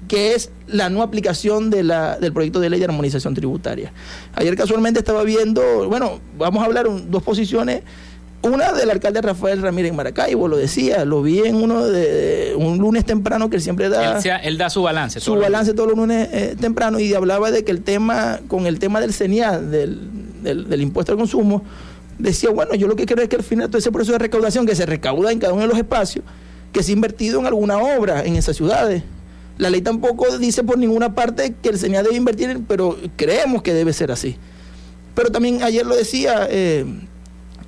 [0.07, 3.93] que es la no aplicación de la, del proyecto de ley de armonización tributaria.
[4.37, 7.83] Ayer casualmente estaba viendo, bueno, vamos a hablar dos posiciones.
[8.41, 13.05] Una del alcalde Rafael Ramírez Maracaibo, lo decía, lo vi en uno de, un lunes
[13.05, 14.19] temprano que él siempre da.
[14.43, 15.21] Él, da su balance.
[15.21, 18.79] Su balance todos los lunes eh, temprano y hablaba de que el tema, con el
[18.79, 19.99] tema del CENIA, del,
[20.43, 21.65] del, impuesto al consumo,
[22.19, 24.67] decía, bueno, yo lo que creo es que al final todo ese proceso de recaudación
[24.67, 26.25] que se recauda en cada uno de los espacios,
[26.73, 29.03] que se ha invertido en alguna obra en esas ciudades
[29.59, 33.75] la ley tampoco dice por ninguna parte que el SENIA debe invertir, pero creemos que
[33.75, 34.37] debe ser así.
[35.17, 36.87] Pero también ayer lo decía eh,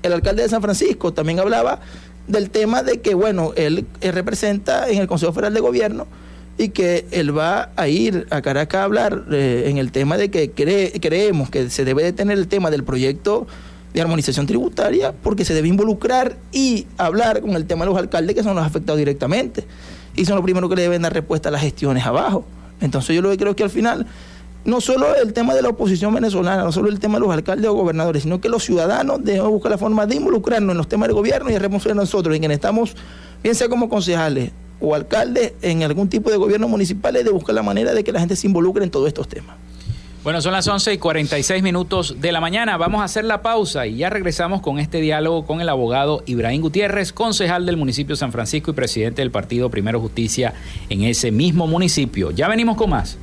[0.05, 1.81] el alcalde de San Francisco, también hablaba
[2.29, 6.07] del tema de que, bueno, él, representa en el Consejo Federal de Gobierno
[6.59, 10.31] y que él va a ir a Caracas a hablar eh, en el tema de
[10.31, 13.49] que creemos que se debe de tener el tema del proyecto
[13.93, 18.37] de armonización tributaria porque se debe involucrar y hablar con el tema de los alcaldes
[18.37, 19.65] que son los afectados directamente
[20.17, 22.45] y son los primeros que le deben dar respuesta a las gestiones abajo.
[22.81, 24.07] Entonces yo lo que creo que al final,
[24.65, 27.69] no solo el tema de la oposición venezolana, no solo el tema de los alcaldes
[27.69, 31.09] o gobernadores, sino que los ciudadanos debemos buscar la forma de involucrarnos en los temas
[31.09, 32.97] del gobierno y de responsabilidad nosotros, en quienes estamos,
[33.43, 37.63] bien sea como concejales o alcaldes en algún tipo de gobierno municipal, de buscar la
[37.63, 39.57] manera de que la gente se involucre en todos estos temas.
[40.23, 42.77] Bueno, son las 11 y 46 minutos de la mañana.
[42.77, 46.61] Vamos a hacer la pausa y ya regresamos con este diálogo con el abogado Ibrahim
[46.61, 50.53] Gutiérrez, concejal del municipio de San Francisco y presidente del partido Primero Justicia
[50.91, 52.33] en ese mismo municipio.
[52.33, 53.17] Ya venimos con más.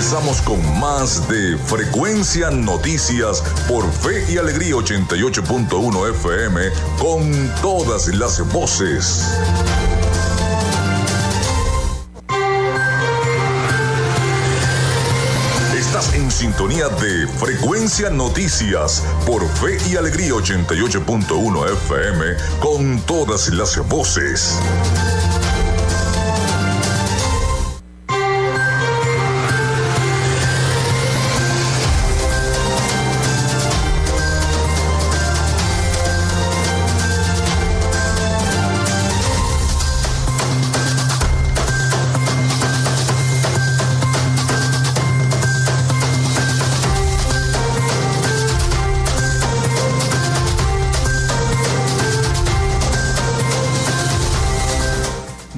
[0.00, 8.40] Regresamos con más de Frecuencia Noticias por Fe y Alegría 88.1 FM con todas las
[8.50, 9.28] voces.
[15.76, 22.24] Estás en sintonía de Frecuencia Noticias por Fe y Alegría 88.1 FM
[22.58, 24.58] con todas las voces.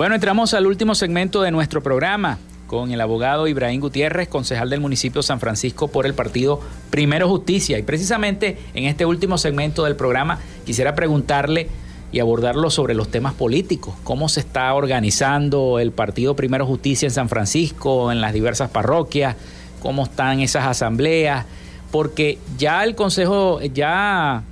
[0.03, 4.81] Bueno, entramos al último segmento de nuestro programa con el abogado Ibrahim Gutiérrez, concejal del
[4.81, 6.59] municipio San Francisco por el partido
[6.91, 7.79] Primero Justicia.
[7.79, 11.69] Y precisamente en este último segmento del programa quisiera preguntarle
[12.11, 17.13] y abordarlo sobre los temas políticos, cómo se está organizando el partido Primero Justicia en
[17.13, 19.37] San Francisco, en las diversas parroquias,
[19.81, 21.47] cómo están esas asambleas,
[21.93, 24.43] porque ya el Consejo, ya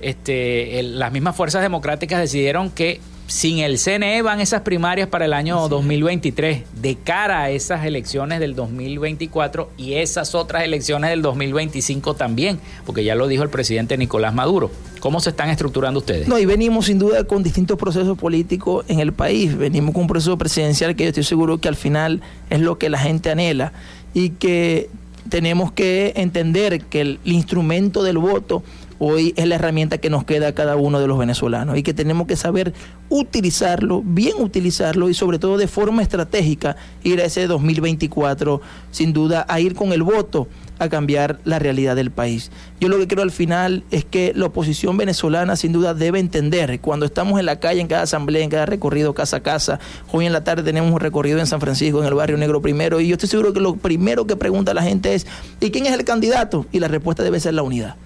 [0.00, 5.32] este, las mismas fuerzas democráticas decidieron que sin el CNE van esas primarias para el
[5.32, 12.14] año 2023, de cara a esas elecciones del 2024 y esas otras elecciones del 2025
[12.14, 14.70] también, porque ya lo dijo el presidente Nicolás Maduro.
[15.00, 16.28] ¿Cómo se están estructurando ustedes?
[16.28, 19.56] No, y venimos sin duda con distintos procesos políticos en el país.
[19.56, 22.88] Venimos con un proceso presidencial que yo estoy seguro que al final es lo que
[22.88, 23.72] la gente anhela
[24.14, 24.88] y que
[25.28, 28.62] tenemos que entender que el instrumento del voto
[28.98, 32.26] hoy es la herramienta que nos queda cada uno de los venezolanos y que tenemos
[32.26, 32.72] que saber
[33.08, 39.46] utilizarlo, bien utilizarlo y sobre todo de forma estratégica ir a ese 2024, sin duda,
[39.48, 42.50] a ir con el voto a cambiar la realidad del país.
[42.80, 46.80] Yo lo que creo al final es que la oposición venezolana sin duda debe entender,
[46.80, 49.80] cuando estamos en la calle, en cada asamblea, en cada recorrido casa a casa,
[50.12, 53.00] hoy en la tarde tenemos un recorrido en San Francisco, en el barrio Negro primero,
[53.00, 55.26] y yo estoy seguro que lo primero que pregunta la gente es,
[55.60, 56.66] ¿y quién es el candidato?
[56.72, 57.96] Y la respuesta debe ser la unidad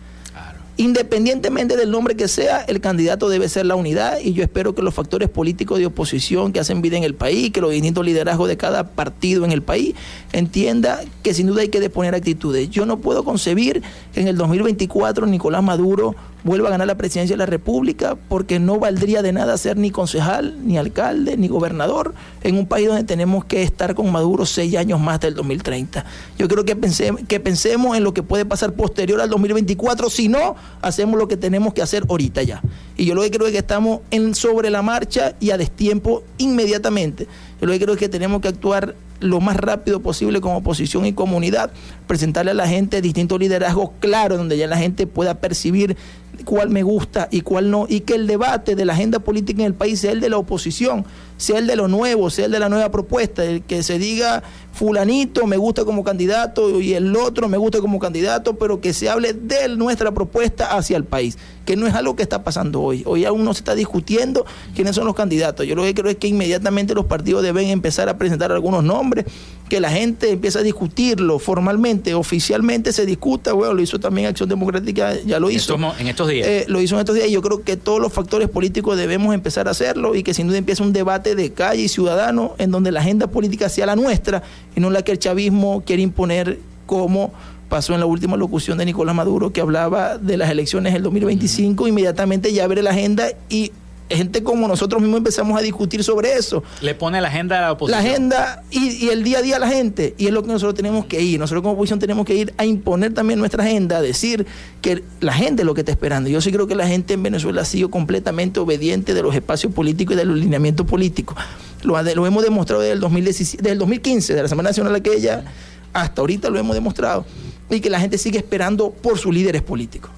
[0.77, 4.83] independientemente del nombre que sea, el candidato debe ser la unidad y yo espero que
[4.83, 8.49] los factores políticos de oposición que hacen vida en el país, que los distintos liderazgos
[8.49, 9.95] de cada partido en el país
[10.33, 12.71] entienda que sin duda hay que deponer actitudes.
[12.71, 13.83] Yo no puedo concebir
[14.15, 16.15] que en el 2024 Nicolás Maduro
[16.45, 19.91] vuelva a ganar la presidencia de la República porque no valdría de nada ser ni
[19.91, 24.77] concejal, ni alcalde, ni gobernador en un país donde tenemos que estar con Maduro seis
[24.77, 26.05] años más del 2030.
[26.39, 30.29] Yo creo que, pensemos, que pensemos en lo que puede pasar posterior al 2024, si
[30.29, 32.63] no, hacemos lo que tenemos que hacer ahorita ya.
[32.97, 36.23] Y yo lo que creo es que estamos en sobre la marcha y a destiempo
[36.39, 37.27] inmediatamente.
[37.61, 41.07] Yo lo que creo es que tenemos que actuar lo más rápido posible como oposición
[41.07, 41.71] y comunidad,
[42.07, 45.97] presentarle a la gente distintos liderazgos claros donde ya la gente pueda percibir
[46.45, 49.67] cuál me gusta y cuál no, y que el debate de la agenda política en
[49.67, 51.05] el país sea el de la oposición,
[51.41, 54.43] sea el de lo nuevo, sea el de la nueva propuesta, el que se diga
[54.73, 59.09] fulanito me gusta como candidato y el otro me gusta como candidato, pero que se
[59.09, 63.03] hable de nuestra propuesta hacia el país, que no es algo que está pasando hoy.
[63.07, 65.67] Hoy aún no se está discutiendo quiénes son los candidatos.
[65.67, 69.25] Yo lo que creo es que inmediatamente los partidos deben empezar a presentar algunos nombres,
[69.69, 74.49] que la gente empiece a discutirlo formalmente, oficialmente se discuta, bueno, lo hizo también Acción
[74.49, 75.77] Democrática, ya lo hizo.
[75.99, 76.47] en estos días.
[76.47, 79.33] Eh, lo hizo en estos días y yo creo que todos los factores políticos debemos
[79.35, 82.71] empezar a hacerlo y que sin duda empiece un debate de calle y ciudadano en
[82.71, 84.43] donde la agenda política sea la nuestra
[84.77, 87.33] y no la que el chavismo quiere imponer como
[87.69, 91.87] pasó en la última locución de Nicolás Maduro que hablaba de las elecciones del 2025,
[91.87, 93.73] inmediatamente ya abre la agenda y
[94.11, 96.63] gente como nosotros mismos empezamos a discutir sobre eso.
[96.81, 98.03] Le pone la agenda a la oposición.
[98.03, 100.15] La agenda y, el día a día a la gente.
[100.19, 101.39] Y es lo que nosotros tenemos que ir.
[101.39, 104.47] Nosotros como oposición tenemos que ir a imponer también nuestra agenda, a decir
[104.83, 106.29] que la gente es lo que está esperando.
[106.29, 109.73] Yo sí creo que la gente en Venezuela ha sido completamente obediente de los espacios
[109.73, 111.37] políticos y de los lineamientos políticos.
[111.83, 115.45] Lo, lo hemos demostrado desde el, 2017, desde el 2015, de la Semana Nacional aquella,
[115.93, 117.25] hasta ahorita lo hemos demostrado.
[117.71, 120.11] Y que la gente sigue esperando por sus líderes políticos.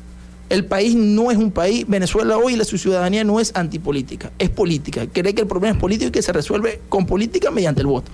[0.48, 4.50] El país no es un país, Venezuela hoy, la su ciudadanía no es antipolítica, es
[4.50, 5.06] política.
[5.10, 8.10] Cree que el problema es político y que se resuelve con política mediante el voto.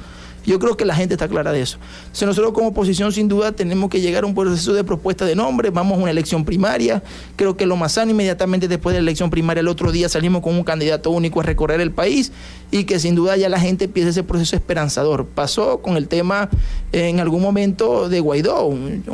[0.49, 1.77] Yo creo que la gente está clara de eso.
[2.05, 5.37] Entonces nosotros como oposición sin duda tenemos que llegar a un proceso de propuesta de
[5.37, 7.03] nombre, vamos a una elección primaria,
[7.37, 10.41] creo que lo más sano inmediatamente después de la elección primaria el otro día salimos
[10.41, 12.33] con un candidato único a recorrer el país
[12.71, 15.27] y que sin duda ya la gente empiece ese proceso esperanzador.
[15.27, 16.49] Pasó con el tema
[16.93, 19.05] en algún momento de Guaidó, un,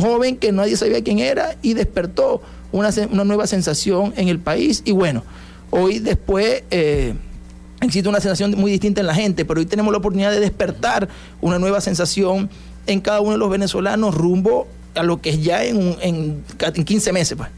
[0.00, 2.40] joven que nadie sabía quién era y despertó
[2.74, 2.90] una,
[3.24, 4.82] nueva sensación en el país.
[4.84, 5.22] Y bueno,
[5.70, 7.14] hoy después eh,
[7.80, 11.08] existe una sensación muy distinta en la gente, pero hoy tenemos la oportunidad de despertar
[11.40, 12.50] una nueva sensación
[12.86, 16.44] en cada uno de los venezolanos rumbo a lo que es ya en, en,
[16.84, 17.48] 15 meses, pues,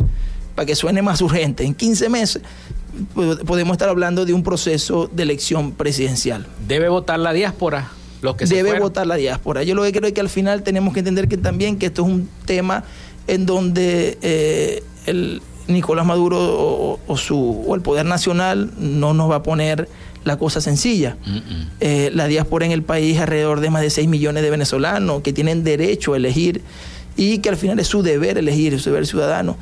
[0.55, 1.65] para que suene más urgente.
[1.65, 2.43] En 15 meses
[3.47, 6.47] podemos estar hablando de un proceso de elección presidencial.
[6.67, 7.91] ¿Debe votar la diáspora?
[8.23, 9.63] Los que Debe votar la diáspora.
[9.63, 12.03] Yo lo que creo es que al final tenemos que entender que también que esto
[12.03, 12.85] es un tema
[13.27, 19.37] en donde eh, el Nicolás Maduro o, su, o el Poder Nacional no nos va
[19.37, 19.89] a poner
[20.25, 21.17] la cosa sencilla.
[21.81, 25.33] Eh, la diáspora en el país, alrededor de más de 6 millones de venezolanos que
[25.33, 26.63] tienen derecho a elegir
[27.17, 29.57] y que al final es su deber elegir, su deber ciudadano.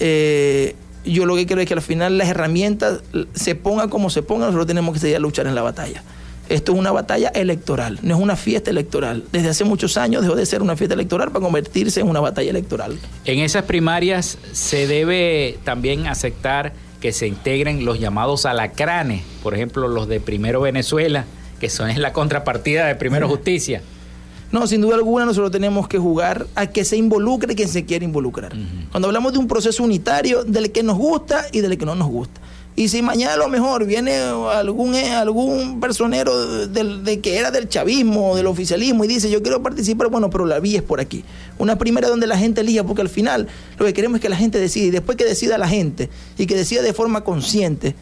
[0.00, 0.74] Eh,
[1.04, 3.00] yo lo que creo es que al final las herramientas,
[3.34, 6.02] se pongan como se pongan, nosotros tenemos que seguir a luchar en la batalla.
[6.48, 9.24] Esto es una batalla electoral, no es una fiesta electoral.
[9.32, 12.50] Desde hace muchos años dejó de ser una fiesta electoral para convertirse en una batalla
[12.50, 12.98] electoral.
[13.24, 19.88] En esas primarias se debe también aceptar que se integren los llamados alacranes, por ejemplo,
[19.88, 21.24] los de Primero Venezuela,
[21.60, 23.82] que son la contrapartida de Primero Justicia.
[24.52, 28.04] No, sin duda alguna nosotros tenemos que jugar a que se involucre quien se quiere
[28.04, 28.52] involucrar.
[28.92, 32.08] Cuando hablamos de un proceso unitario, del que nos gusta y del que no nos
[32.08, 32.40] gusta.
[32.78, 37.70] Y si mañana a lo mejor viene algún, eh, algún personero de que era del
[37.70, 41.24] chavismo del oficialismo y dice yo quiero participar, bueno, pero la vía es por aquí.
[41.56, 43.48] Una primera donde la gente elija, porque al final
[43.78, 46.44] lo que queremos es que la gente decida y después que decida la gente y
[46.44, 47.94] que decida de forma consciente,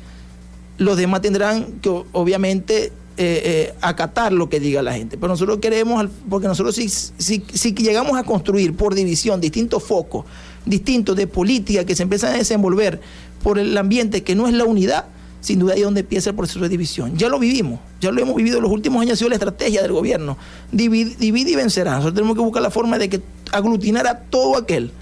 [0.77, 5.17] los demás tendrán que obviamente eh, eh, acatar lo que diga la gente.
[5.17, 10.25] Pero nosotros queremos, porque nosotros si, si, si llegamos a construir por división distintos focos,
[10.67, 13.01] distintos de política que se empiezan a desenvolver
[13.45, 15.05] por el ambiente que no es la unidad,
[15.43, 17.19] sin duda ahí es donde empieza el proceso de división.
[17.19, 19.83] Ya lo vivimos, ya lo hemos vivido en los últimos años, ha sido la estrategia
[19.83, 20.39] del gobierno.
[20.73, 21.91] Divide, y vencerá.
[21.91, 23.21] Nosotros tenemos que buscar la forma de que
[23.53, 24.93] aglutinar a todo aquel,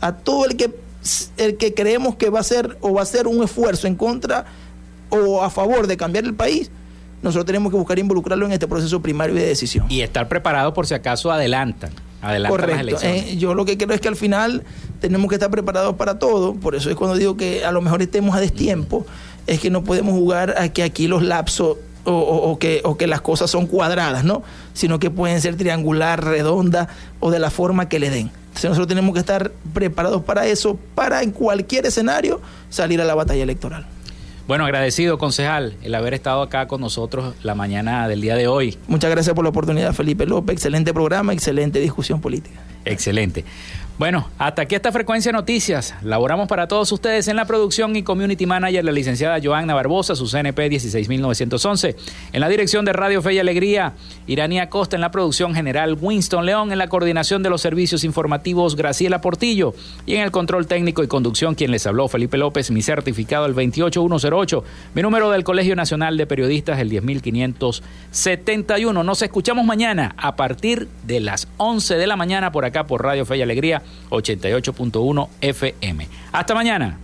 [0.00, 0.74] a todo el que,
[1.36, 4.46] el que creemos que va a ser o va a ser un esfuerzo en contra
[5.08, 6.72] o a favor de cambiar el país.
[7.22, 9.86] Nosotros tenemos que buscar involucrarlo en este proceso primario de decisión.
[9.88, 11.92] Y estar preparado por si acaso adelantan.
[12.48, 12.96] Correcto.
[13.02, 14.62] Eh, yo lo que creo es que al final
[15.00, 16.54] tenemos que estar preparados para todo.
[16.54, 19.04] Por eso es cuando digo que a lo mejor estemos a destiempo,
[19.46, 23.20] es que no podemos jugar a que aquí los lapsos o, que, o que las
[23.20, 24.42] cosas son cuadradas, ¿no?
[24.72, 26.88] Sino que pueden ser triangular, redonda
[27.20, 28.30] o de la forma que le den.
[28.48, 33.14] Entonces nosotros tenemos que estar preparados para eso, para en cualquier escenario salir a la
[33.14, 33.86] batalla electoral.
[34.48, 38.76] Bueno, agradecido, concejal, el haber estado acá con nosotros la mañana del día de hoy.
[38.88, 40.54] Muchas gracias por la oportunidad, Felipe López.
[40.54, 42.60] Excelente programa, excelente discusión política.
[42.84, 43.44] Excelente.
[43.98, 45.94] Bueno, hasta aquí esta frecuencia noticias.
[46.02, 50.26] Laboramos para todos ustedes en la producción y community manager la licenciada Joanna Barbosa, su
[50.26, 51.96] CNP 16911.
[52.32, 53.92] En la dirección de Radio Fe y Alegría,
[54.26, 54.96] Iranía Costa.
[54.96, 56.72] En la producción general, Winston León.
[56.72, 59.74] En la coordinación de los servicios informativos, Graciela Portillo.
[60.06, 62.70] Y en el control técnico y conducción, quien les habló, Felipe López.
[62.70, 64.64] Mi certificado, el 28108.
[64.94, 69.04] Mi número del Colegio Nacional de Periodistas, el 10571.
[69.04, 73.26] Nos escuchamos mañana a partir de las 11 de la mañana por acá por Radio
[73.26, 76.08] Fe y Alegría 88.1 FM.
[76.32, 76.98] Hasta mañana.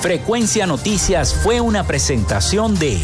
[0.00, 2.96] Frecuencia Noticias fue una presentación de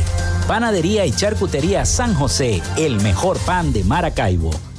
[0.47, 4.53] Panadería y Charcutería San José, el mejor pan de Maracaibo.